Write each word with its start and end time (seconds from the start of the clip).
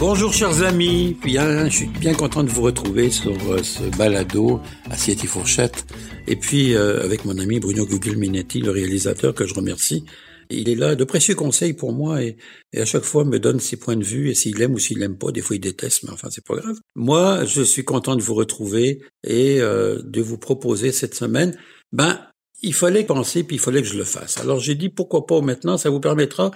Bonjour 0.00 0.32
chers 0.32 0.62
amis, 0.62 1.16
bien, 1.24 1.68
je 1.68 1.74
suis 1.78 1.86
bien 1.86 2.14
content 2.14 2.44
de 2.44 2.48
vous 2.48 2.62
retrouver 2.62 3.10
sur 3.10 3.32
euh, 3.50 3.64
ce 3.64 3.82
balado 3.96 4.60
Assiette 4.88 5.24
et 5.24 5.26
Fourchette. 5.26 5.86
Et 6.28 6.36
puis 6.36 6.76
euh, 6.76 7.02
avec 7.02 7.24
mon 7.24 7.36
ami 7.36 7.58
Bruno 7.58 7.84
Guglielminetti, 7.84 8.60
le 8.60 8.70
réalisateur 8.70 9.34
que 9.34 9.44
je 9.44 9.54
remercie. 9.54 10.04
Il 10.50 10.68
est 10.68 10.76
là, 10.76 10.94
de 10.94 11.02
précieux 11.02 11.34
conseils 11.34 11.72
pour 11.72 11.92
moi 11.92 12.22
et, 12.22 12.36
à 12.76 12.84
chaque 12.84 13.02
fois 13.02 13.24
me 13.24 13.40
donne 13.40 13.58
ses 13.58 13.76
points 13.76 13.96
de 13.96 14.04
vue 14.04 14.30
et 14.30 14.34
s'il 14.34 14.62
aime 14.62 14.74
ou 14.74 14.78
s'il 14.78 15.02
aime 15.02 15.18
pas. 15.18 15.32
Des 15.32 15.40
fois 15.40 15.56
il 15.56 15.60
déteste, 15.60 16.04
mais 16.04 16.10
enfin 16.10 16.28
c'est 16.30 16.46
pas 16.46 16.54
grave. 16.54 16.78
Moi, 16.94 17.44
je 17.44 17.62
suis 17.62 17.84
content 17.84 18.14
de 18.14 18.22
vous 18.22 18.34
retrouver 18.34 19.02
et 19.24 19.60
euh, 19.60 20.00
de 20.04 20.22
vous 20.22 20.38
proposer 20.38 20.92
cette 20.92 21.16
semaine. 21.16 21.58
Ben, 21.90 22.20
il 22.62 22.72
fallait 22.72 23.02
penser 23.02 23.42
puis 23.42 23.56
il 23.56 23.60
fallait 23.60 23.82
que 23.82 23.88
je 23.88 23.98
le 23.98 24.04
fasse. 24.04 24.38
Alors 24.38 24.60
j'ai 24.60 24.76
dit 24.76 24.90
pourquoi 24.90 25.26
pas 25.26 25.40
maintenant, 25.40 25.76
ça 25.76 25.90
vous 25.90 26.00
permettra 26.00 26.52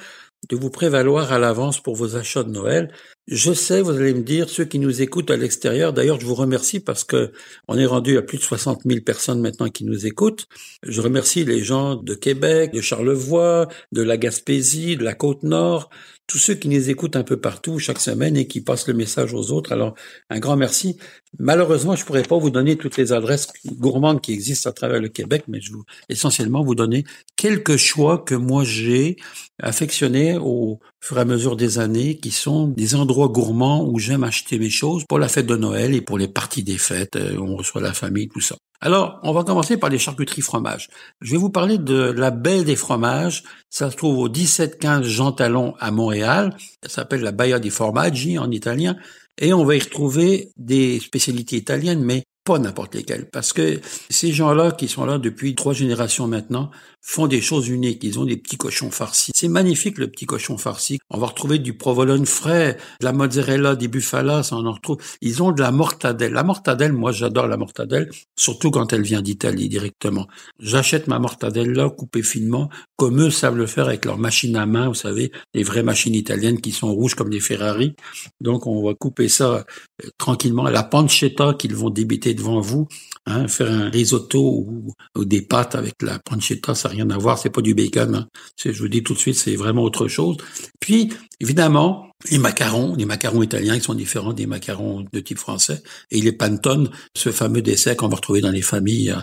de 0.49 0.57
vous 0.57 0.71
prévaloir 0.71 1.33
à 1.33 1.39
l'avance 1.39 1.81
pour 1.81 1.97
vos 1.97 2.17
achats 2.17 2.45
de 2.45 2.51
Noël. 2.51 2.93
Je 3.29 3.53
sais, 3.53 3.83
vous 3.83 3.91
allez 3.91 4.15
me 4.15 4.23
dire, 4.23 4.51
ceux 4.51 4.65
qui 4.65 4.81
nous 4.81 5.01
écoutent 5.01 5.31
à 5.31 5.37
l'extérieur, 5.37 5.93
d'ailleurs, 5.93 6.19
je 6.19 6.27
vous 6.27 6.35
remercie 6.35 6.81
parce 6.81 7.05
que 7.05 7.33
on 7.69 7.79
est 7.79 7.87
rendu 7.87 8.19
à 8.19 8.23
plus 8.23 8.37
de 8.37 8.43
60 8.43 8.81
000 8.85 9.01
personnes 9.03 9.41
maintenant 9.41 9.69
qui 9.69 9.85
nous 9.85 10.07
écoutent. 10.07 10.49
Je 10.83 11.01
remercie 11.01 11.45
les 11.45 11.63
gens 11.63 11.95
de 11.95 12.15
Québec, 12.15 12.73
de 12.73 12.81
Charlevoix, 12.81 13.69
de 13.93 14.03
la 14.03 14.17
Gaspésie, 14.17 14.97
de 14.97 15.05
la 15.05 15.15
Côte-Nord, 15.15 15.89
tous 16.27 16.39
ceux 16.39 16.55
qui 16.55 16.69
nous 16.69 16.89
écoutent 16.89 17.17
un 17.17 17.25
peu 17.25 17.37
partout 17.37 17.79
chaque 17.79 18.01
semaine 18.01 18.37
et 18.37 18.47
qui 18.47 18.61
passent 18.61 18.89
le 18.89 18.95
message 18.95 19.35
aux 19.35 19.53
autres. 19.53 19.71
Alors, 19.71 19.95
un 20.31 20.39
grand 20.39 20.57
merci. 20.57 20.97
Malheureusement, 21.39 21.95
je 21.95 22.05
pourrais 22.05 22.23
pas 22.23 22.39
vous 22.39 22.51
donner 22.51 22.77
toutes 22.77 22.97
les 22.97 23.13
adresses 23.13 23.49
gourmandes 23.67 24.21
qui 24.21 24.33
existent 24.33 24.71
à 24.71 24.73
travers 24.73 25.01
le 25.01 25.09
Québec, 25.09 25.45
mais 25.47 25.61
je 25.61 25.73
vous 25.73 25.85
essentiellement 26.09 26.65
vous 26.65 26.75
donner 26.75 27.05
quelques 27.37 27.77
choix 27.77 28.19
que 28.19 28.35
moi 28.35 28.65
j'ai 28.65 29.17
affectionnés 29.61 30.39
au 30.39 30.81
fur 31.01 31.19
et 31.19 31.21
à 31.21 31.25
mesure 31.25 31.57
des 31.57 31.79
années, 31.79 32.17
qui 32.17 32.31
sont 32.31 32.67
des 32.67 32.95
endroits 32.95 33.12
gourmands 33.13 33.85
où 33.85 33.99
j'aime 33.99 34.25
acheter 34.25 34.59
mes 34.59 34.71
choses 34.71 35.05
pour 35.09 35.19
la 35.19 35.29
fête 35.29 35.47
de 35.47 35.57
Noël 35.57 35.95
et 35.95 36.01
pour 36.01 36.19
les 36.19 36.29
parties 36.29 36.63
des 36.63 36.79
fêtes, 36.79 37.17
euh, 37.17 37.37
on 37.39 37.57
reçoit 37.57 37.81
la 37.81 37.93
famille, 37.93 38.29
tout 38.29 38.41
ça. 38.41 38.57
Alors, 38.81 39.21
on 39.23 39.33
va 39.33 39.45
commencer 39.45 39.77
par 39.77 39.91
les 39.91 39.99
charcuteries 39.99 40.43
fromages. 40.43 40.89
Je 41.21 41.31
vais 41.31 41.37
vous 41.37 41.51
parler 41.51 41.79
de 41.79 41.95
la 41.95 42.33
baie 42.33 42.65
des 42.65 42.75
fromages. 42.75 43.45
Ça 43.71 43.91
se 43.91 43.97
trouve 43.97 44.19
au 44.19 44.29
1715 44.29 45.07
Jean 45.07 45.31
Talon 45.31 45.75
à 45.79 45.93
Montréal. 45.93 46.57
Ça 46.83 46.89
s'appelle 46.89 47.21
la 47.21 47.31
Baia 47.31 47.61
di 47.61 47.71
Formaggi 47.71 48.39
en 48.39 48.51
italien. 48.51 48.97
Et 49.41 49.53
on 49.53 49.65
va 49.65 49.77
y 49.77 49.79
retrouver 49.79 50.51
des 50.57 50.99
spécialités 50.99 51.57
italiennes, 51.57 52.03
mais 52.03 52.25
pas 52.45 52.59
n'importe 52.59 52.95
lesquelles. 52.95 53.29
Parce 53.31 53.53
que 53.53 53.81
ces 54.11 54.33
gens-là, 54.33 54.73
qui 54.73 54.89
sont 54.89 55.05
là 55.05 55.19
depuis 55.19 55.55
trois 55.55 55.73
générations 55.73 56.27
maintenant, 56.27 56.71
font 57.03 57.27
des 57.27 57.41
choses 57.41 57.69
uniques. 57.69 58.03
Ils 58.05 58.19
ont 58.19 58.25
des 58.25 58.37
petits 58.37 58.57
cochons 58.57 58.91
farcis. 58.91 59.33
C'est 59.35 59.49
magnifique 59.49 59.99
le 59.99 60.09
petit 60.09 60.25
cochon 60.25 60.57
farci. 60.57 60.99
On 61.11 61.19
va 61.19 61.27
retrouver 61.27 61.59
du 61.59 61.75
provolone 61.75 62.27
frais, 62.27 62.77
de 63.01 63.05
la 63.05 63.13
mozzarella, 63.13 63.75
des 63.75 63.89
buffalas, 63.89 64.51
on 64.53 64.65
en 64.67 64.73
retrouve. 64.73 64.99
Ils 65.21 65.43
ont 65.43 65.51
de 65.51 65.61
la 65.61 65.73
mortadelle. 65.73 66.33
La 66.33 66.45
mortadelle, 66.45 66.93
moi 66.93 67.11
j'adore 67.11 67.49
la 67.49 67.57
mortadelle, 67.57 68.09
surtout 68.37 68.71
quand 68.71 68.93
elle 68.93 69.03
vient 69.03 69.21
d'Italie 69.21 69.69
directement. 69.69 70.29
J'achète 70.61 71.09
ma 71.09 71.19
mortadelle 71.19 71.73
là, 71.73 71.91
coupée 71.91 72.23
finement, 72.23 72.71
comme 72.97 73.21
eux 73.21 73.31
savent 73.31 73.57
le 73.57 73.67
faire 73.67 73.89
avec 73.89 74.05
leur 74.05 74.19
machine 74.19 74.55
à 74.57 74.67
main, 74.67 74.87
vous 74.87 74.95
savez, 74.95 75.33
les 75.55 75.65
vraies 75.65 75.83
machines 75.83 76.15
italiennes 76.15 76.61
qui 76.61 76.71
sont 76.71 76.93
rouges 76.93 77.17
comme 77.17 77.31
des 77.31 77.41
Ferrari. 77.41 77.97
Donc 78.41 78.69
on 78.69 78.85
va 78.87 78.95
couper 78.95 79.29
ça 79.29 79.65
euh, 80.05 80.09
tranquillement. 80.19 80.69
La 80.69 80.85
pancetta 80.85 81.55
qu'ils 81.55 81.75
vont 81.75 81.91
débiter 81.91 82.32
devant 82.35 82.61
vous, 82.61 82.89
hein, 83.27 83.49
faire 83.49 83.71
un 83.71 83.91
risotto 83.91 84.67
ou, 84.67 85.25
des 85.25 85.43
pâtes 85.43 85.75
avec 85.75 85.95
la 86.03 86.19
pancetta, 86.19 86.75
ça 86.75 86.89
rien 86.89 87.09
à 87.11 87.19
voir, 87.19 87.39
c'est 87.39 87.51
pas 87.51 87.63
du 87.63 87.75
bacon. 87.75 88.15
Hein. 88.15 88.29
Je 88.65 88.79
vous 88.79 88.89
dis 88.89 89.03
tout 89.03 89.15
de 89.15 89.19
suite, 89.19 89.37
c'est 89.37 89.57
vraiment 89.57 89.83
autre 89.83 90.09
chose. 90.09 90.37
Puis, 90.81 91.13
évidemment, 91.41 92.09
les 92.31 92.39
macarons, 92.39 92.95
les 92.95 93.05
macarons 93.05 93.43
italiens 93.43 93.79
qui 93.79 93.85
sont 93.85 93.95
différents 93.95 94.33
des 94.33 94.47
macarons 94.47 95.05
de 95.13 95.21
type 95.21 95.39
français, 95.39 95.83
et 96.11 96.21
les 96.21 96.33
pantones, 96.33 96.91
ce 97.17 97.31
fameux 97.31 97.63
dessert 97.63 97.97
qu'on 97.97 98.09
va 98.09 98.17
retrouver 98.17 98.41
dans 98.41 98.51
les 98.51 98.63
familles 98.63 99.11
euh, 99.11 99.21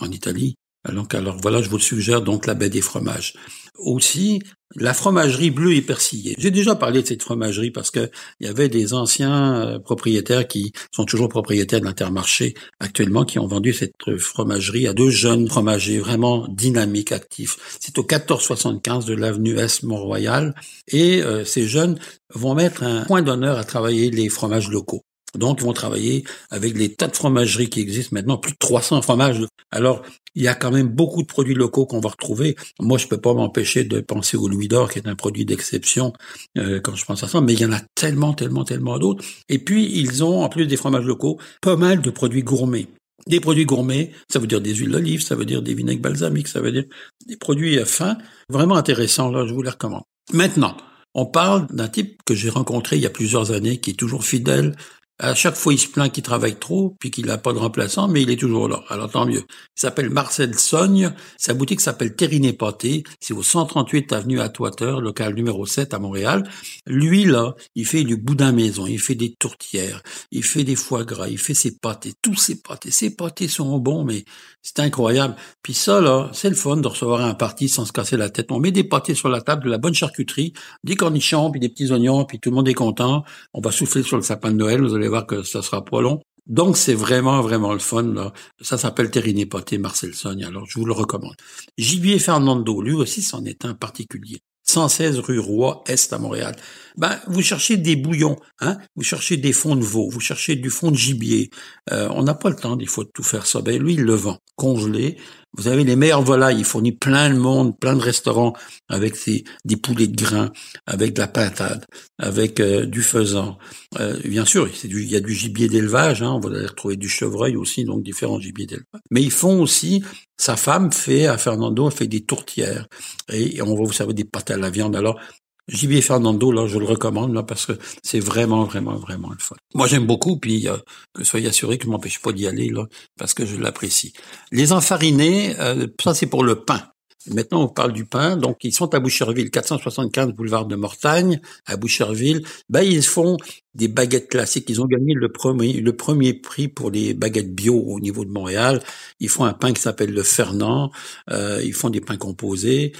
en 0.00 0.10
Italie. 0.10 0.56
Donc, 0.92 1.14
alors 1.14 1.36
voilà, 1.40 1.62
je 1.62 1.68
vous 1.68 1.78
suggère 1.78 2.22
donc 2.22 2.46
la 2.46 2.54
baie 2.54 2.68
des 2.68 2.80
fromages. 2.80 3.34
Aussi, 3.78 4.40
la 4.76 4.94
fromagerie 4.94 5.50
bleue 5.50 5.74
et 5.74 5.82
persillée. 5.82 6.34
J'ai 6.38 6.50
déjà 6.50 6.74
parlé 6.74 7.02
de 7.02 7.06
cette 7.06 7.22
fromagerie 7.22 7.70
parce 7.70 7.90
que 7.90 8.10
il 8.40 8.46
y 8.46 8.50
avait 8.50 8.68
des 8.68 8.94
anciens 8.94 9.54
euh, 9.54 9.78
propriétaires 9.78 10.46
qui 10.48 10.72
sont 10.90 11.04
toujours 11.04 11.28
propriétaires 11.28 11.80
de 11.80 11.84
l'Intermarché 11.84 12.54
actuellement 12.80 13.24
qui 13.24 13.38
ont 13.38 13.46
vendu 13.46 13.72
cette 13.72 13.94
fromagerie 14.18 14.86
à 14.86 14.94
deux 14.94 15.10
jeunes 15.10 15.48
fromagers 15.48 15.98
vraiment 15.98 16.46
dynamiques, 16.48 17.12
actifs. 17.12 17.78
C'est 17.80 17.98
au 17.98 18.02
1475 18.02 19.04
de 19.04 19.14
l'avenue 19.14 19.58
S 19.58 19.82
Mont-Royal 19.82 20.54
et 20.88 21.22
euh, 21.22 21.44
ces 21.44 21.66
jeunes 21.66 21.98
vont 22.34 22.54
mettre 22.54 22.82
un 22.82 23.04
point 23.04 23.22
d'honneur 23.22 23.58
à 23.58 23.64
travailler 23.64 24.10
les 24.10 24.28
fromages 24.28 24.68
locaux. 24.68 25.04
Donc, 25.38 25.58
ils 25.60 25.64
vont 25.64 25.72
travailler 25.72 26.24
avec 26.50 26.76
les 26.76 26.94
tas 26.94 27.08
de 27.08 27.16
fromageries 27.16 27.70
qui 27.70 27.80
existent 27.80 28.10
maintenant, 28.12 28.36
plus 28.36 28.52
de 28.52 28.58
300 28.58 29.02
fromages. 29.02 29.40
Alors, 29.70 30.02
il 30.34 30.42
y 30.42 30.48
a 30.48 30.54
quand 30.54 30.70
même 30.70 30.88
beaucoup 30.88 31.22
de 31.22 31.26
produits 31.26 31.54
locaux 31.54 31.86
qu'on 31.86 32.00
va 32.00 32.10
retrouver. 32.10 32.56
Moi, 32.80 32.98
je 32.98 33.06
peux 33.06 33.20
pas 33.20 33.34
m'empêcher 33.34 33.84
de 33.84 34.00
penser 34.00 34.36
au 34.36 34.48
Louis 34.48 34.68
d'Or, 34.68 34.90
qui 34.90 34.98
est 34.98 35.08
un 35.08 35.14
produit 35.14 35.44
d'exception 35.44 36.12
euh, 36.58 36.80
quand 36.80 36.94
je 36.94 37.04
pense 37.04 37.22
à 37.22 37.28
ça, 37.28 37.40
mais 37.40 37.54
il 37.54 37.60
y 37.60 37.64
en 37.64 37.72
a 37.72 37.80
tellement, 37.94 38.34
tellement, 38.34 38.64
tellement 38.64 38.98
d'autres. 38.98 39.24
Et 39.48 39.58
puis, 39.58 39.90
ils 39.98 40.24
ont, 40.24 40.42
en 40.42 40.48
plus 40.48 40.66
des 40.66 40.76
fromages 40.76 41.04
locaux, 41.04 41.38
pas 41.60 41.76
mal 41.76 42.00
de 42.00 42.10
produits 42.10 42.42
gourmets. 42.42 42.88
Des 43.26 43.40
produits 43.40 43.66
gourmets, 43.66 44.10
ça 44.28 44.38
veut 44.38 44.46
dire 44.46 44.60
des 44.60 44.74
huiles 44.74 44.90
d'olive, 44.90 45.22
ça 45.22 45.36
veut 45.36 45.44
dire 45.44 45.62
des 45.62 45.74
vinaigres 45.74 46.02
balsamiques, 46.02 46.48
ça 46.48 46.60
veut 46.60 46.72
dire 46.72 46.84
des 47.26 47.36
produits 47.36 47.78
fins, 47.84 48.18
vraiment 48.48 48.74
intéressants, 48.74 49.30
là, 49.30 49.46
je 49.46 49.54
vous 49.54 49.62
les 49.62 49.70
recommande. 49.70 50.02
Maintenant, 50.32 50.76
on 51.14 51.26
parle 51.26 51.66
d'un 51.70 51.88
type 51.88 52.22
que 52.24 52.34
j'ai 52.34 52.48
rencontré 52.48 52.96
il 52.96 53.02
y 53.02 53.06
a 53.06 53.10
plusieurs 53.10 53.52
années, 53.52 53.78
qui 53.78 53.90
est 53.90 53.94
toujours 53.94 54.24
fidèle 54.24 54.74
à 55.22 55.36
chaque 55.36 55.54
fois, 55.54 55.72
il 55.72 55.78
se 55.78 55.86
plaint 55.86 56.10
qu'il 56.10 56.24
travaille 56.24 56.56
trop, 56.56 56.96
puis 56.98 57.12
qu'il 57.12 57.26
n'a 57.26 57.38
pas 57.38 57.52
de 57.52 57.58
remplaçant, 57.58 58.08
mais 58.08 58.22
il 58.22 58.30
est 58.30 58.36
toujours 58.36 58.68
là. 58.68 58.82
Alors 58.88 59.08
tant 59.08 59.24
mieux. 59.24 59.44
Il 59.48 59.80
s'appelle 59.80 60.10
Marcel 60.10 60.58
Sogne. 60.58 61.14
Sa 61.38 61.54
boutique 61.54 61.80
s'appelle 61.80 62.16
Terriné 62.16 62.52
Pâté. 62.52 63.04
C'est 63.20 63.32
au 63.32 63.42
138 63.44 64.12
avenue 64.12 64.40
Atwater, 64.40 65.00
local 65.00 65.34
numéro 65.34 65.64
7 65.64 65.94
à 65.94 66.00
Montréal. 66.00 66.42
Lui, 66.88 67.24
là, 67.24 67.54
il 67.76 67.86
fait 67.86 68.02
du 68.02 68.16
boudin 68.16 68.50
maison, 68.50 68.84
il 68.88 68.98
fait 68.98 69.14
des 69.14 69.32
tourtières, 69.32 70.02
il 70.32 70.42
fait 70.42 70.64
des 70.64 70.74
foie 70.74 71.04
gras, 71.04 71.28
il 71.28 71.38
fait 71.38 71.54
ses 71.54 71.78
pâtés, 71.78 72.14
tous 72.20 72.34
ses 72.34 72.60
pâtés. 72.60 72.90
Ses 72.90 73.14
pâtés 73.14 73.46
sont 73.46 73.78
bons, 73.78 74.04
mais 74.04 74.24
c'est 74.60 74.80
incroyable. 74.80 75.36
Puis 75.62 75.74
ça, 75.74 76.00
là, 76.00 76.30
c'est 76.32 76.48
le 76.48 76.56
fun 76.56 76.78
de 76.78 76.88
recevoir 76.88 77.20
un 77.20 77.34
parti 77.34 77.68
sans 77.68 77.84
se 77.84 77.92
casser 77.92 78.16
la 78.16 78.28
tête. 78.28 78.50
On 78.50 78.58
met 78.58 78.72
des 78.72 78.84
pâtés 78.84 79.14
sur 79.14 79.28
la 79.28 79.40
table, 79.40 79.64
de 79.66 79.70
la 79.70 79.78
bonne 79.78 79.94
charcuterie, 79.94 80.52
des 80.82 80.96
cornichons, 80.96 81.52
puis 81.52 81.60
des 81.60 81.68
petits 81.68 81.92
oignons, 81.92 82.24
puis 82.24 82.40
tout 82.40 82.50
le 82.50 82.56
monde 82.56 82.68
est 82.68 82.74
content. 82.74 83.22
On 83.54 83.60
va 83.60 83.70
souffler 83.70 84.02
sur 84.02 84.16
le 84.16 84.22
sapin 84.22 84.50
de 84.50 84.56
Noël, 84.56 84.80
que 85.20 85.42
ça 85.42 85.60
sera 85.60 85.84
pas 85.84 86.00
long. 86.00 86.20
Donc, 86.46 86.78
c'est 86.78 86.94
vraiment, 86.94 87.42
vraiment 87.42 87.74
le 87.74 87.78
fun. 87.78 88.02
Là. 88.02 88.32
Ça 88.60 88.78
s'appelle 88.78 89.10
Terriné 89.10 89.44
Poté, 89.44 89.76
Marcel 89.78 90.14
Sogne, 90.14 90.44
alors 90.44 90.64
je 90.66 90.78
vous 90.78 90.86
le 90.86 90.92
recommande. 90.92 91.36
Gibier 91.76 92.18
Fernando, 92.18 92.80
lui 92.80 92.94
aussi, 92.94 93.20
c'en 93.20 93.44
est 93.44 93.64
un 93.64 93.74
particulier. 93.74 94.40
116 94.64 95.18
rue 95.18 95.38
Roi 95.38 95.84
Est 95.86 96.12
à 96.12 96.18
Montréal. 96.18 96.56
Ben, 96.96 97.20
vous 97.26 97.42
cherchez 97.42 97.76
des 97.76 97.96
bouillons, 97.96 98.36
hein, 98.60 98.78
vous 98.96 99.02
cherchez 99.02 99.36
des 99.36 99.52
fonds 99.52 99.76
de 99.76 99.82
veau, 99.82 100.08
vous 100.08 100.20
cherchez 100.20 100.56
du 100.56 100.70
fond 100.70 100.90
de 100.90 100.96
gibier. 100.96 101.50
Euh, 101.90 102.08
on 102.10 102.22
n'a 102.22 102.34
pas 102.34 102.48
le 102.48 102.56
temps 102.56 102.78
fois 102.86 103.04
de 103.04 103.10
tout 103.12 103.22
faire 103.22 103.46
ça. 103.46 103.60
Ben 103.60 103.80
lui, 103.82 103.94
il 103.94 104.02
le 104.02 104.14
vend 104.14 104.38
congelé. 104.56 105.18
Vous 105.56 105.68
avez 105.68 105.84
les 105.84 105.96
meilleures 105.96 106.22
volailles. 106.22 106.58
Il 106.58 106.64
fournit 106.64 106.92
plein 106.92 107.30
de 107.30 107.36
monde, 107.36 107.78
plein 107.78 107.94
de 107.94 108.00
restaurants 108.00 108.54
avec 108.88 109.16
des 109.64 109.76
poulets 109.76 110.06
de 110.06 110.16
grains, 110.16 110.50
avec 110.86 111.14
de 111.14 111.20
la 111.20 111.28
pintade, 111.28 111.84
avec 112.18 112.60
euh, 112.60 112.86
du 112.86 113.02
faisan. 113.02 113.58
Euh, 114.00 114.18
bien 114.24 114.44
sûr, 114.44 114.68
il 114.84 115.10
y 115.10 115.16
a 115.16 115.20
du 115.20 115.34
gibier 115.34 115.68
d'élevage. 115.68 116.22
Hein, 116.22 116.32
on 116.32 116.40
va 116.40 116.48
retrouver 116.66 116.96
du 116.96 117.08
chevreuil 117.08 117.56
aussi, 117.56 117.84
donc 117.84 118.02
différents 118.02 118.40
gibiers 118.40 118.66
d'élevage. 118.66 119.02
Mais 119.10 119.22
ils 119.22 119.30
font 119.30 119.60
aussi. 119.60 120.02
Sa 120.38 120.56
femme 120.56 120.90
fait 120.90 121.26
à 121.26 121.38
Fernando, 121.38 121.88
elle 121.88 121.96
fait 121.96 122.08
des 122.08 122.22
tourtières 122.22 122.88
et 123.28 123.62
on 123.62 123.76
va 123.76 123.84
vous 123.84 123.92
servir 123.92 124.14
des 124.14 124.24
pâtes 124.24 124.50
à 124.50 124.56
la 124.56 124.70
viande. 124.70 124.96
Alors 124.96 125.20
Gibier 125.68 126.02
Fernando, 126.02 126.50
là, 126.50 126.66
je 126.66 126.78
le 126.78 126.84
recommande, 126.84 127.32
là, 127.32 127.42
parce 127.42 127.66
que 127.66 127.72
c'est 128.02 128.20
vraiment, 128.20 128.64
vraiment, 128.64 128.96
vraiment 128.96 129.30
le 129.30 129.38
fun. 129.38 129.56
Moi, 129.74 129.86
j'aime 129.86 130.06
beaucoup, 130.06 130.36
puis 130.36 130.68
euh, 130.68 130.76
que 131.14 131.24
soyez 131.24 131.48
assurés 131.48 131.78
que 131.78 131.84
je 131.84 131.90
m'empêche 131.90 132.20
pas 132.20 132.32
d'y 132.32 132.46
aller, 132.46 132.68
là, 132.68 132.86
parce 133.18 133.32
que 133.32 133.46
je 133.46 133.56
l'apprécie. 133.56 134.12
Les 134.50 134.72
enfarinés, 134.72 135.54
euh, 135.60 135.86
ça, 136.02 136.14
c'est 136.14 136.26
pour 136.26 136.42
le 136.44 136.64
pain. 136.64 136.82
Maintenant, 137.30 137.62
on 137.62 137.68
parle 137.68 137.92
du 137.92 138.04
pain. 138.04 138.36
Donc, 138.36 138.58
ils 138.64 138.72
sont 138.72 138.94
à 138.94 139.00
Boucherville, 139.00 139.50
475 139.50 140.32
boulevard 140.32 140.66
de 140.66 140.74
Mortagne, 140.74 141.40
à 141.66 141.76
Boucherville. 141.76 142.42
Ben, 142.68 142.82
ils 142.82 143.02
font 143.02 143.36
des 143.74 143.88
baguettes 143.88 144.28
classiques. 144.28 144.68
Ils 144.68 144.80
ont 144.82 144.86
gagné 144.86 145.14
le 145.14 145.30
premier, 145.30 145.74
le 145.74 145.96
premier 145.96 146.34
prix 146.34 146.68
pour 146.68 146.90
les 146.90 147.14
baguettes 147.14 147.54
bio 147.54 147.74
au 147.74 148.00
niveau 148.00 148.24
de 148.24 148.30
Montréal. 148.30 148.82
Ils 149.20 149.28
font 149.28 149.44
un 149.44 149.52
pain 149.52 149.72
qui 149.72 149.80
s'appelle 149.80 150.12
le 150.12 150.22
Fernand. 150.22 150.90
Euh, 151.30 151.60
ils 151.64 151.74
font 151.74 151.90
des 151.90 152.00
pains 152.00 152.16
composés 152.16 152.92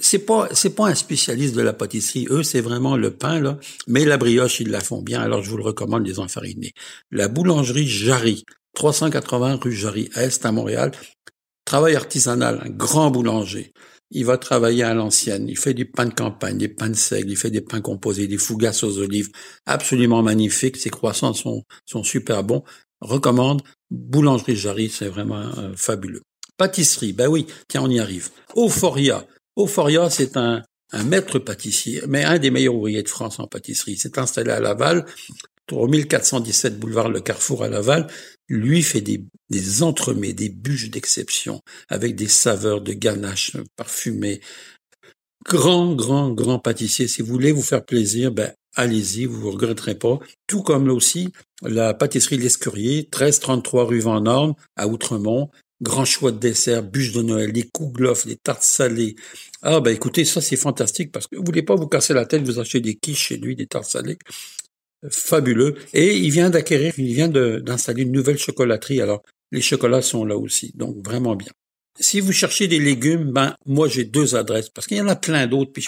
c'est 0.00 0.20
pas 0.20 0.48
c'est 0.52 0.74
pas 0.74 0.88
un 0.88 0.94
spécialiste 0.94 1.54
de 1.54 1.62
la 1.62 1.72
pâtisserie. 1.72 2.26
Eux, 2.30 2.42
c'est 2.42 2.60
vraiment 2.60 2.96
le 2.96 3.14
pain 3.14 3.40
là, 3.40 3.58
mais 3.86 4.04
la 4.04 4.16
brioche 4.16 4.60
ils 4.60 4.70
la 4.70 4.80
font 4.80 5.02
bien. 5.02 5.20
Alors 5.20 5.42
je 5.42 5.50
vous 5.50 5.56
le 5.56 5.64
recommande 5.64 6.06
les 6.06 6.18
enfarinés. 6.18 6.72
La 7.10 7.28
boulangerie 7.28 7.86
Jarry, 7.86 8.44
380 8.74 9.58
rue 9.62 9.72
Jarry 9.72 10.08
Est 10.14 10.46
à 10.46 10.52
Montréal. 10.52 10.92
Travail 11.64 11.94
artisanal, 11.94 12.60
un 12.64 12.70
grand 12.70 13.10
boulanger. 13.10 13.72
il 14.10 14.24
va 14.24 14.36
travailler 14.36 14.82
à 14.82 14.94
l'ancienne. 14.94 15.48
Il 15.48 15.56
fait 15.56 15.74
du 15.74 15.86
pain 15.86 16.06
de 16.06 16.14
campagne, 16.14 16.58
des 16.58 16.68
pains 16.68 16.90
de 16.90 16.94
seigle, 16.94 17.30
il 17.30 17.36
fait 17.36 17.50
des 17.50 17.60
pains 17.60 17.80
composés, 17.80 18.26
des 18.26 18.38
fougasses 18.38 18.82
aux 18.82 18.98
olives, 18.98 19.30
absolument 19.64 20.22
magnifiques. 20.22 20.76
Ses 20.76 20.90
croissants 20.90 21.34
sont, 21.34 21.64
sont 21.86 22.02
super 22.02 22.44
bons. 22.44 22.62
Recommande 23.00 23.62
Boulangerie 23.90 24.56
Jarry, 24.56 24.88
c'est 24.88 25.08
vraiment 25.08 25.40
euh, 25.58 25.72
fabuleux. 25.76 26.22
Pâtisserie, 26.56 27.12
ben 27.12 27.28
oui, 27.28 27.46
tiens, 27.68 27.82
on 27.82 27.90
y 27.90 28.00
arrive. 28.00 28.30
Euphoria. 28.56 29.26
Euphoria, 29.56 30.08
c'est 30.10 30.36
un, 30.36 30.62
un 30.92 31.04
maître 31.04 31.38
pâtissier, 31.38 32.02
mais 32.08 32.24
un 32.24 32.38
des 32.38 32.50
meilleurs 32.50 32.74
ouvriers 32.74 33.02
de 33.02 33.08
France 33.08 33.38
en 33.38 33.46
pâtisserie. 33.46 33.92
Il 33.92 33.98
s'est 33.98 34.18
installé 34.18 34.50
à 34.50 34.60
Laval, 34.60 35.06
au 35.70 35.88
1417 35.88 36.78
boulevard 36.78 37.08
Le 37.08 37.20
Carrefour 37.20 37.64
à 37.64 37.68
Laval. 37.68 38.06
Lui 38.48 38.82
fait 38.82 39.00
des, 39.00 39.24
des 39.50 39.82
entremets, 39.82 40.32
des 40.32 40.50
bûches 40.50 40.90
d'exception, 40.90 41.60
avec 41.88 42.14
des 42.14 42.28
saveurs 42.28 42.80
de 42.80 42.92
ganache 42.92 43.56
parfumées. 43.76 44.40
Grand, 45.46 45.94
grand, 45.94 46.30
grand 46.30 46.58
pâtissier. 46.58 47.08
Si 47.08 47.22
vous 47.22 47.32
voulez 47.32 47.52
vous 47.52 47.62
faire 47.62 47.84
plaisir, 47.84 48.32
ben, 48.32 48.52
allez-y, 48.74 49.24
vous 49.24 49.46
ne 49.46 49.52
regretterez 49.52 49.94
pas. 49.94 50.18
Tout 50.46 50.62
comme 50.62 50.86
là 50.86 50.92
aussi, 50.92 51.32
la 51.62 51.94
pâtisserie 51.94 52.38
L'Escurier, 52.38 53.08
1333 53.12 53.84
rue 53.86 54.00
Vendôme, 54.00 54.54
à 54.76 54.86
Outremont. 54.86 55.50
Grand 55.82 56.04
choix 56.04 56.30
de 56.32 56.38
desserts, 56.38 56.84
bûches 56.84 57.12
de 57.12 57.22
Noël, 57.22 57.52
des 57.52 57.64
kouglof, 57.64 58.26
des 58.26 58.36
tartes 58.36 58.62
salées. 58.62 59.16
Ah, 59.62 59.80
ben 59.80 59.92
écoutez, 59.94 60.24
ça 60.24 60.40
c'est 60.40 60.56
fantastique 60.56 61.10
parce 61.12 61.26
que 61.26 61.36
vous 61.36 61.44
voulez 61.44 61.62
pas 61.62 61.74
vous 61.74 61.88
casser 61.88 62.14
la 62.14 62.24
tête, 62.24 62.42
vous 62.42 62.60
achetez 62.60 62.80
des 62.80 62.94
quiches 62.94 63.28
chez 63.28 63.36
lui, 63.36 63.56
des 63.56 63.66
tartes 63.66 63.90
salées. 63.90 64.18
Fabuleux. 65.10 65.74
Et 65.92 66.16
il 66.16 66.30
vient 66.30 66.50
d'acquérir, 66.50 66.94
il 66.98 67.14
vient 67.14 67.28
d'installer 67.28 68.02
une 68.02 68.12
nouvelle 68.12 68.38
chocolaterie. 68.38 69.00
Alors, 69.00 69.22
les 69.50 69.60
chocolats 69.60 70.02
sont 70.02 70.24
là 70.24 70.36
aussi. 70.36 70.72
Donc, 70.76 71.04
vraiment 71.04 71.34
bien. 71.34 71.50
Si 72.00 72.20
vous 72.20 72.32
cherchez 72.32 72.68
des 72.68 72.78
légumes, 72.78 73.32
ben 73.32 73.54
moi 73.66 73.86
j'ai 73.86 74.04
deux 74.04 74.34
adresses 74.34 74.70
parce 74.70 74.86
qu'il 74.86 74.96
y 74.96 75.00
en 75.00 75.08
a 75.08 75.16
plein 75.16 75.46
d'autres. 75.46 75.72
Puis 75.72 75.86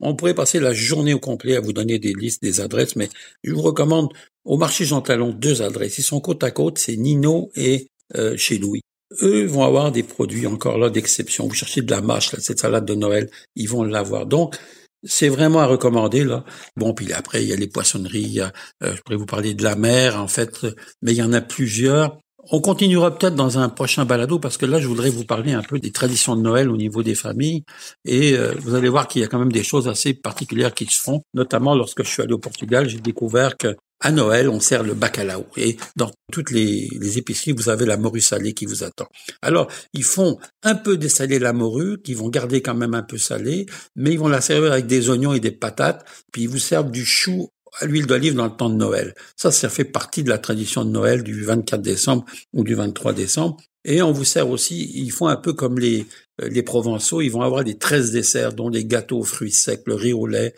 on 0.00 0.16
pourrait 0.16 0.34
passer 0.34 0.60
la 0.60 0.72
journée 0.72 1.12
au 1.12 1.20
complet 1.20 1.56
à 1.56 1.60
vous 1.60 1.74
donner 1.74 1.98
des 1.98 2.14
listes, 2.14 2.42
des 2.42 2.60
adresses, 2.60 2.96
mais 2.96 3.10
je 3.44 3.52
vous 3.52 3.60
recommande 3.60 4.08
au 4.44 4.56
marché 4.56 4.86
Jean 4.86 5.02
Talon 5.02 5.32
deux 5.32 5.60
adresses. 5.60 5.98
Ils 5.98 6.04
sont 6.04 6.20
côte 6.20 6.42
à 6.42 6.50
côte, 6.50 6.78
c'est 6.78 6.96
Nino 6.96 7.50
et 7.54 7.88
euh, 8.16 8.34
chez 8.36 8.56
Louis. 8.56 8.80
Eux 9.20 9.44
vont 9.44 9.64
avoir 9.64 9.92
des 9.92 10.02
produits 10.02 10.46
encore 10.46 10.78
là 10.78 10.90
d'exception. 10.90 11.46
Vous 11.46 11.54
cherchez 11.54 11.82
de 11.82 11.90
la 11.90 12.00
mâche, 12.00 12.32
là, 12.32 12.38
cette 12.40 12.60
salade 12.60 12.84
de 12.84 12.94
Noël, 12.94 13.30
ils 13.56 13.68
vont 13.68 13.82
l'avoir. 13.82 14.26
Donc 14.26 14.56
c'est 15.04 15.28
vraiment 15.28 15.60
à 15.60 15.66
recommander 15.66 16.24
là. 16.24 16.44
Bon, 16.76 16.94
puis 16.94 17.12
après 17.12 17.42
il 17.42 17.48
y 17.48 17.52
a 17.52 17.56
les 17.56 17.66
poissonneries, 17.66 18.40
euh, 18.40 18.94
je 18.94 19.00
pourrais 19.02 19.16
vous 19.16 19.26
parler 19.26 19.54
de 19.54 19.62
la 19.62 19.76
mer 19.76 20.20
en 20.20 20.28
fait, 20.28 20.66
mais 21.02 21.12
il 21.12 21.18
y 21.18 21.22
en 21.22 21.32
a 21.32 21.40
plusieurs. 21.40 22.18
On 22.50 22.60
continuera 22.60 23.16
peut-être 23.16 23.36
dans 23.36 23.58
un 23.58 23.68
prochain 23.68 24.04
balado 24.04 24.40
parce 24.40 24.56
que 24.56 24.66
là, 24.66 24.80
je 24.80 24.88
voudrais 24.88 25.10
vous 25.10 25.24
parler 25.24 25.52
un 25.52 25.62
peu 25.62 25.78
des 25.78 25.92
traditions 25.92 26.34
de 26.34 26.42
Noël 26.42 26.70
au 26.70 26.76
niveau 26.76 27.04
des 27.04 27.14
familles. 27.14 27.62
Et 28.04 28.34
euh, 28.34 28.52
vous 28.58 28.74
allez 28.74 28.88
voir 28.88 29.06
qu'il 29.06 29.22
y 29.22 29.24
a 29.24 29.28
quand 29.28 29.38
même 29.38 29.52
des 29.52 29.62
choses 29.62 29.86
assez 29.86 30.12
particulières 30.12 30.74
qui 30.74 30.86
se 30.86 31.00
font. 31.00 31.22
Notamment 31.34 31.76
lorsque 31.76 32.02
je 32.02 32.08
suis 32.08 32.20
allé 32.20 32.32
au 32.32 32.38
Portugal, 32.38 32.88
j'ai 32.88 32.98
découvert 32.98 33.56
que 33.56 33.76
à 34.02 34.10
Noël, 34.10 34.48
on 34.48 34.60
sert 34.60 34.82
le 34.82 34.94
bacalao. 34.94 35.46
Et 35.56 35.76
dans 35.96 36.10
toutes 36.32 36.50
les, 36.50 36.88
les, 37.00 37.18
épiceries, 37.18 37.52
vous 37.52 37.68
avez 37.68 37.86
la 37.86 37.96
morue 37.96 38.20
salée 38.20 38.52
qui 38.52 38.66
vous 38.66 38.82
attend. 38.82 39.06
Alors, 39.40 39.68
ils 39.94 40.04
font 40.04 40.38
un 40.64 40.74
peu 40.74 40.96
dessaler 40.96 41.38
la 41.38 41.52
morue, 41.52 42.02
qui 42.02 42.14
vont 42.14 42.28
garder 42.28 42.60
quand 42.62 42.74
même 42.74 42.94
un 42.94 43.02
peu 43.02 43.16
salée, 43.16 43.66
mais 43.94 44.12
ils 44.12 44.18
vont 44.18 44.28
la 44.28 44.40
servir 44.40 44.72
avec 44.72 44.86
des 44.86 45.08
oignons 45.08 45.32
et 45.32 45.40
des 45.40 45.52
patates, 45.52 46.04
puis 46.32 46.42
ils 46.42 46.48
vous 46.48 46.58
servent 46.58 46.90
du 46.90 47.04
chou 47.04 47.48
à 47.80 47.86
l'huile 47.86 48.06
d'olive 48.06 48.34
dans 48.34 48.44
le 48.44 48.56
temps 48.56 48.68
de 48.68 48.74
Noël. 48.74 49.14
Ça, 49.36 49.50
ça 49.50 49.68
fait 49.68 49.84
partie 49.84 50.22
de 50.22 50.28
la 50.28 50.38
tradition 50.38 50.84
de 50.84 50.90
Noël 50.90 51.22
du 51.22 51.42
24 51.42 51.80
décembre 51.80 52.24
ou 52.52 52.64
du 52.64 52.74
23 52.74 53.12
décembre. 53.12 53.56
Et 53.84 54.02
on 54.02 54.12
vous 54.12 54.24
sert 54.24 54.48
aussi, 54.48 54.90
ils 54.94 55.10
font 55.10 55.26
un 55.26 55.36
peu 55.36 55.54
comme 55.54 55.78
les, 55.78 56.06
euh, 56.40 56.48
les 56.48 56.62
Provençaux, 56.62 57.20
ils 57.20 57.30
vont 57.30 57.42
avoir 57.42 57.64
des 57.64 57.78
13 57.78 58.10
desserts, 58.10 58.52
dont 58.52 58.68
les 58.68 58.84
gâteaux 58.84 59.20
aux 59.20 59.24
fruits 59.24 59.52
secs, 59.52 59.82
le 59.86 59.94
riz 59.94 60.12
au 60.12 60.26
lait. 60.26 60.54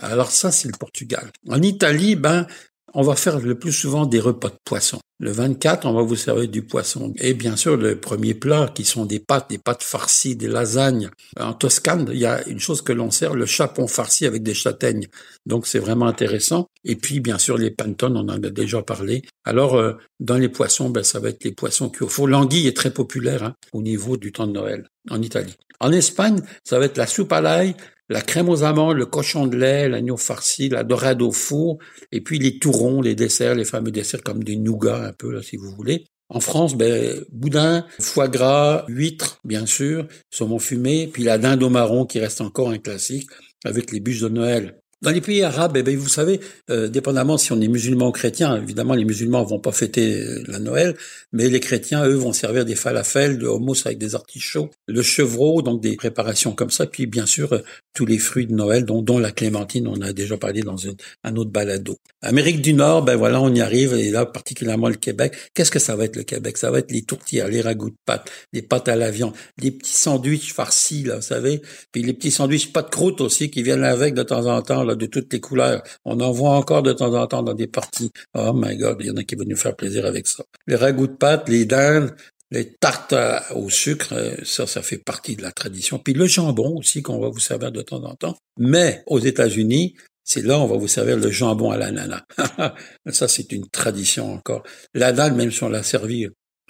Alors 0.00 0.30
ça, 0.30 0.50
c'est 0.50 0.68
le 0.68 0.76
Portugal. 0.78 1.30
En 1.48 1.60
Italie, 1.62 2.16
ben, 2.16 2.46
on 2.94 3.02
va 3.02 3.16
faire 3.16 3.38
le 3.40 3.58
plus 3.58 3.72
souvent 3.72 4.06
des 4.06 4.20
repas 4.20 4.48
de 4.48 4.56
poisson. 4.64 4.98
Le 5.18 5.32
24, 5.32 5.86
on 5.86 5.92
va 5.92 6.00
vous 6.00 6.16
servir 6.16 6.48
du 6.48 6.62
poisson. 6.62 7.12
Et 7.18 7.34
bien 7.34 7.54
sûr, 7.54 7.76
le 7.76 8.00
premier 8.00 8.32
plat, 8.32 8.72
qui 8.74 8.84
sont 8.84 9.04
des 9.04 9.20
pâtes, 9.20 9.50
des 9.50 9.58
pâtes 9.58 9.82
farcies, 9.82 10.34
des 10.34 10.48
lasagnes. 10.48 11.10
En 11.38 11.52
Toscane, 11.52 12.08
il 12.10 12.18
y 12.18 12.24
a 12.24 12.46
une 12.48 12.58
chose 12.58 12.80
que 12.80 12.94
l'on 12.94 13.10
sert, 13.10 13.34
le 13.34 13.44
chapon 13.44 13.86
farci 13.86 14.24
avec 14.24 14.42
des 14.42 14.54
châtaignes. 14.54 15.08
Donc, 15.44 15.66
c'est 15.66 15.78
vraiment 15.78 16.06
intéressant. 16.06 16.68
Et 16.84 16.96
puis, 16.96 17.20
bien 17.20 17.36
sûr, 17.36 17.58
les 17.58 17.70
pantones, 17.70 18.16
on 18.16 18.30
en 18.30 18.42
a 18.42 18.50
déjà 18.50 18.80
parlé. 18.80 19.22
Alors, 19.44 19.74
euh, 19.76 19.92
dans 20.20 20.38
les 20.38 20.48
poissons, 20.48 20.88
ben, 20.88 21.04
ça 21.04 21.20
va 21.20 21.28
être 21.28 21.44
les 21.44 21.52
poissons 21.52 21.90
cuits 21.90 22.06
au 22.06 22.08
four. 22.08 22.26
L'anguille 22.26 22.66
est 22.66 22.76
très 22.76 22.90
populaire 22.90 23.42
hein, 23.42 23.54
au 23.74 23.82
niveau 23.82 24.16
du 24.16 24.32
temps 24.32 24.46
de 24.46 24.52
Noël 24.52 24.88
en 25.10 25.20
Italie. 25.20 25.56
En 25.80 25.92
Espagne, 25.92 26.40
ça 26.64 26.78
va 26.78 26.86
être 26.86 26.96
la 26.96 27.06
soupe 27.06 27.32
à 27.32 27.42
l'ail, 27.42 27.74
la 28.10 28.20
crème 28.20 28.48
aux 28.48 28.64
amandes, 28.64 28.96
le 28.96 29.06
cochon 29.06 29.46
de 29.46 29.56
lait, 29.56 29.88
l'agneau 29.88 30.16
farci, 30.16 30.68
la 30.68 30.82
dorade 30.82 31.22
au 31.22 31.30
four, 31.30 31.78
et 32.10 32.20
puis 32.20 32.40
les 32.40 32.58
tourons, 32.58 33.00
les 33.00 33.14
desserts, 33.14 33.54
les 33.54 33.64
fameux 33.64 33.92
desserts 33.92 34.24
comme 34.24 34.42
des 34.42 34.56
nougats 34.56 35.06
un 35.06 35.12
peu 35.12 35.32
là 35.32 35.42
si 35.42 35.56
vous 35.56 35.70
voulez. 35.70 36.04
En 36.28 36.40
France, 36.40 36.76
ben, 36.76 37.24
boudin, 37.32 37.86
foie 38.00 38.28
gras, 38.28 38.84
huîtres, 38.88 39.40
bien 39.44 39.64
sûr, 39.64 40.06
saumon 40.28 40.58
fumé, 40.58 41.08
puis 41.12 41.22
la 41.22 41.38
dinde 41.38 41.62
au 41.62 41.70
marron 41.70 42.04
qui 42.04 42.18
reste 42.20 42.40
encore 42.40 42.70
un 42.70 42.78
classique, 42.78 43.30
avec 43.64 43.92
les 43.92 44.00
bûches 44.00 44.20
de 44.20 44.28
Noël. 44.28 44.80
Dans 45.02 45.12
les 45.12 45.22
pays 45.22 45.42
arabes, 45.42 45.78
eh 45.78 45.82
bien, 45.82 45.96
vous 45.96 46.08
savez, 46.08 46.40
euh, 46.68 46.86
dépendamment 46.88 47.38
si 47.38 47.52
on 47.52 47.60
est 47.62 47.68
musulman 47.68 48.08
ou 48.08 48.12
chrétien, 48.12 48.54
évidemment 48.56 48.92
les 48.92 49.06
musulmans 49.06 49.42
vont 49.44 49.58
pas 49.58 49.72
fêter 49.72 50.20
euh, 50.20 50.44
la 50.46 50.58
Noël, 50.58 50.94
mais 51.32 51.48
les 51.48 51.60
chrétiens, 51.60 52.04
eux, 52.04 52.16
vont 52.16 52.34
servir 52.34 52.66
des 52.66 52.74
falafels, 52.74 53.38
de 53.38 53.46
hummus 53.46 53.86
avec 53.86 53.96
des 53.96 54.14
artichauts, 54.14 54.68
le 54.86 55.00
chevreau, 55.00 55.62
donc 55.62 55.80
des 55.80 55.96
préparations 55.96 56.52
comme 56.52 56.70
ça, 56.70 56.84
puis 56.84 57.06
bien 57.06 57.24
sûr 57.24 57.50
euh, 57.54 57.60
tous 57.94 58.04
les 58.04 58.18
fruits 58.18 58.46
de 58.46 58.52
Noël, 58.52 58.84
dont, 58.84 59.00
dont 59.00 59.18
la 59.18 59.32
clémentine, 59.32 59.88
on 59.88 60.02
a 60.02 60.12
déjà 60.12 60.36
parlé 60.36 60.60
dans 60.60 60.76
un 61.24 61.36
autre 61.36 61.50
balado. 61.50 61.96
Amérique 62.20 62.60
du 62.60 62.74
Nord, 62.74 63.02
ben 63.02 63.16
voilà, 63.16 63.40
on 63.40 63.54
y 63.54 63.62
arrive, 63.62 63.94
et 63.94 64.10
là 64.10 64.26
particulièrement 64.26 64.90
le 64.90 64.96
Québec. 64.96 65.34
Qu'est-ce 65.54 65.70
que 65.70 65.78
ça 65.78 65.96
va 65.96 66.04
être 66.04 66.16
le 66.16 66.24
Québec? 66.24 66.58
Ça 66.58 66.70
va 66.70 66.80
être 66.80 66.90
les 66.90 67.02
tourtières, 67.02 67.48
les 67.48 67.62
ragoûts 67.62 67.88
de 67.88 67.96
pâtes, 68.04 68.30
les 68.52 68.60
pâtes 68.60 68.88
à 68.88 68.96
la 68.96 69.10
viande, 69.10 69.32
les 69.62 69.70
petits 69.70 69.96
sandwichs 69.96 70.52
farcis, 70.52 71.04
là, 71.04 71.16
vous 71.16 71.22
savez, 71.22 71.62
puis 71.90 72.02
les 72.02 72.12
petits 72.12 72.30
sandwichs 72.30 72.70
pas 72.70 72.82
de 72.82 72.90
croûte 72.90 73.22
aussi 73.22 73.50
qui 73.50 73.62
viennent 73.62 73.82
avec 73.82 74.12
de 74.12 74.22
temps 74.22 74.44
en 74.44 74.60
temps 74.60 74.89
de 74.96 75.06
toutes 75.06 75.32
les 75.32 75.40
couleurs. 75.40 75.82
On 76.04 76.20
en 76.20 76.32
voit 76.32 76.50
encore 76.50 76.82
de 76.82 76.92
temps 76.92 77.14
en 77.14 77.26
temps 77.26 77.42
dans 77.42 77.54
des 77.54 77.66
parties. 77.66 78.10
Oh 78.34 78.52
my 78.54 78.76
God, 78.76 78.98
il 79.00 79.06
y 79.06 79.10
en 79.10 79.16
a 79.16 79.24
qui 79.24 79.34
vont 79.34 79.44
nous 79.46 79.56
faire 79.56 79.76
plaisir 79.76 80.06
avec 80.06 80.26
ça. 80.26 80.44
Les 80.66 80.76
ragoûts 80.76 81.06
de 81.06 81.16
pâtes, 81.16 81.48
les 81.48 81.64
dindes, 81.64 82.14
les 82.50 82.72
tartes 82.74 83.14
au 83.54 83.70
sucre, 83.70 84.12
euh, 84.12 84.34
ça, 84.44 84.66
ça 84.66 84.82
fait 84.82 84.98
partie 84.98 85.36
de 85.36 85.42
la 85.42 85.52
tradition. 85.52 85.98
Puis 85.98 86.14
le 86.14 86.26
jambon 86.26 86.76
aussi 86.76 87.02
qu'on 87.02 87.20
va 87.20 87.28
vous 87.28 87.38
servir 87.38 87.70
de 87.70 87.82
temps 87.82 88.04
en 88.04 88.14
temps. 88.14 88.36
Mais 88.58 89.02
aux 89.06 89.20
États-Unis, 89.20 89.94
c'est 90.24 90.42
là 90.42 90.58
on 90.58 90.66
va 90.66 90.76
vous 90.76 90.88
servir 90.88 91.16
le 91.16 91.30
jambon 91.30 91.70
à 91.70 91.76
l'ananas. 91.76 92.24
ça, 93.10 93.28
c'est 93.28 93.52
une 93.52 93.68
tradition 93.68 94.32
encore. 94.32 94.62
La 94.94 95.12
dalle, 95.12 95.34
même 95.34 95.50
si 95.50 95.62
on 95.62 95.68
l'a 95.68 95.82
servi 95.82 96.26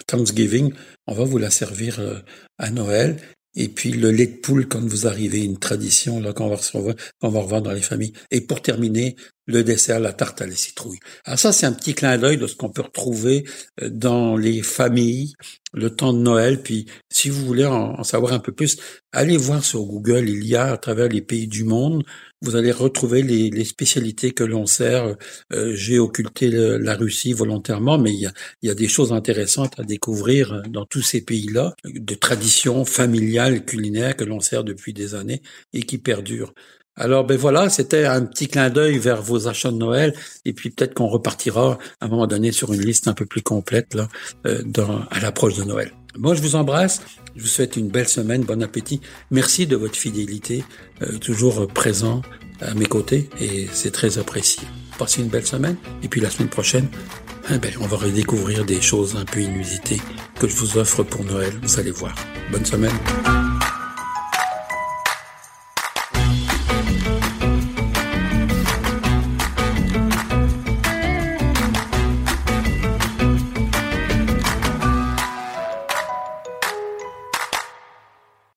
Thanksgiving, 0.07 0.73
on 1.07 1.15
va 1.15 1.25
vous 1.25 1.39
la 1.39 1.50
servir 1.50 2.00
euh, 2.00 2.19
à 2.59 2.71
Noël. 2.71 3.17
Et 3.54 3.69
puis 3.69 3.92
le 3.92 4.11
lait 4.11 4.26
de 4.26 4.37
poule 4.37 4.69
quand 4.69 4.80
vous 4.80 5.07
arrivez, 5.07 5.45
une 5.45 5.59
tradition 5.59 6.21
là 6.21 6.33
qu'on 6.33 6.49
va 6.49 6.57
qu'on 7.21 7.28
va 7.28 7.40
revoir 7.40 7.62
dans 7.62 7.73
les 7.73 7.83
familles. 7.83 8.12
Et 8.30 8.40
pour 8.40 8.62
terminer, 8.62 9.16
le 9.50 9.64
dessert, 9.64 10.00
la 10.00 10.12
tarte 10.12 10.40
à 10.40 10.47
la 10.47 10.54
citrouille. 10.54 10.99
Alors 11.25 11.38
ça, 11.38 11.52
c'est 11.52 11.66
un 11.66 11.73
petit 11.73 11.95
clin 11.95 12.16
d'œil 12.19 12.38
de 12.38 12.47
ce 12.47 12.57
qu'on 12.57 12.71
peut 12.71 12.83
retrouver 12.83 13.45
euh, 13.83 13.90
dans 13.90 14.37
les 14.37 14.62
familles, 14.62 15.35
le 15.73 15.90
temps 15.90 16.12
de 16.12 16.19
Noël. 16.19 16.62
Puis, 16.62 16.87
si 17.11 17.28
vous 17.28 17.45
voulez 17.45 17.66
en, 17.66 18.02
savoir 18.02 18.33
un 18.33 18.38
peu 18.38 18.52
plus, 18.52 18.78
allez 19.12 19.37
voir 19.37 19.64
sur 19.64 19.85
Google. 19.85 20.28
Il 20.28 20.47
y 20.47 20.57
a 20.57 20.73
à 20.73 20.76
travers 20.76 21.09
les 21.09 21.23
pays 21.23 21.47
du 21.47 21.64
monde, 21.64 22.04
vous 22.42 22.57
allez 22.57 22.73
retrouver 22.73 23.23
les, 23.23 23.64
spécialités 23.64 24.33
que 24.33 24.45
l'on 24.45 24.66
sert. 24.66 25.16
Euh, 25.52 25.75
j'ai 25.75 25.99
occulté 25.99 26.49
la 26.50 26.97
Russie 26.97 27.33
volontairement, 27.33 27.99
mais 27.99 28.12
il 28.12 28.21
y, 28.21 28.26
a, 28.26 28.33
il 28.62 28.69
y 28.69 28.71
a 28.71 28.75
des 28.75 28.88
choses 28.88 29.12
intéressantes 29.12 29.78
à 29.78 29.85
découvrir 29.85 30.52
euh, 30.52 30.62
dans 30.69 30.87
tous 30.87 31.02
ces 31.02 31.21
pays-là, 31.21 31.75
de 31.85 32.14
traditions 32.14 32.85
familiales 32.85 33.64
culinaires 33.64 34.16
que 34.16 34.25
l'on 34.25 34.40
sert 34.40 34.64
depuis 34.64 34.92
des 34.92 35.14
années 35.14 35.42
et 35.73 35.83
qui 35.83 35.99
perdurent. 35.99 36.54
Alors 36.97 37.25
ben 37.25 37.38
voilà, 37.38 37.70
c'était 37.70 38.04
un 38.04 38.23
petit 38.23 38.49
clin 38.49 38.68
d'œil 38.68 38.99
vers 38.99 39.23
vos 39.23 39.49
achats 39.49 39.70
de 39.70 39.76
Noël 39.76 40.14
et 40.44 40.52
puis 40.52 40.70
peut-être 40.70 40.94
qu'on 40.94 41.06
repartira 41.06 41.78
à 42.00 42.06
un 42.06 42.09
moment 42.09 42.26
donné 42.26 42.52
sur 42.52 42.73
une 42.73 42.82
liste 42.82 43.09
un 43.09 43.14
peu 43.14 43.26
plus 43.26 43.42
complète 43.42 43.94
là, 43.94 44.09
euh, 44.47 44.62
dans, 44.64 45.02
à 45.11 45.20
l'approche 45.20 45.54
de 45.54 45.64
Noël. 45.64 45.92
Moi, 46.18 46.35
je 46.35 46.42
vous 46.42 46.56
embrasse. 46.56 47.02
Je 47.37 47.42
vous 47.42 47.49
souhaite 47.49 47.76
une 47.76 47.88
belle 47.88 48.09
semaine, 48.09 48.42
bon 48.42 48.62
appétit. 48.62 49.00
Merci 49.30 49.66
de 49.66 49.76
votre 49.76 49.97
fidélité, 49.97 50.64
euh, 51.02 51.16
toujours 51.18 51.68
présent 51.68 52.23
à 52.61 52.75
mes 52.75 52.87
côtés 52.87 53.30
et 53.40 53.68
c'est 53.73 53.92
très 53.92 54.18
apprécié. 54.18 54.62
Passez 54.99 55.23
une 55.23 55.28
belle 55.28 55.47
semaine 55.47 55.76
et 56.02 56.09
puis 56.09 56.20
la 56.20 56.28
semaine 56.28 56.50
prochaine, 56.50 56.88
eh 57.50 57.59
ben, 57.59 57.73
on 57.80 57.87
va 57.87 57.97
redécouvrir 57.97 58.64
des 58.64 58.80
choses 58.80 59.16
un 59.16 59.25
peu 59.25 59.40
inusitées 59.40 60.00
que 60.38 60.49
je 60.49 60.56
vous 60.56 60.76
offre 60.76 61.02
pour 61.02 61.25
Noël. 61.25 61.52
Vous 61.62 61.78
allez 61.78 61.92
voir. 61.92 62.14
Bonne 62.52 62.66
semaine. 62.66 63.50